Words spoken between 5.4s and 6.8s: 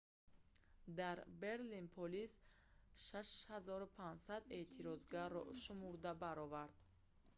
шумурда баровард